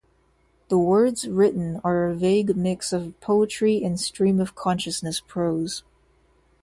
[0.69, 5.83] The words written are a vague mix of poetry and stream of consciousness prose.